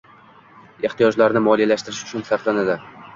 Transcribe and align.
Ehtiyojlarini 0.87 1.43
moliyalashtirish 1.47 1.99
uchun 2.07 2.25
sarflanadi. 2.31 2.79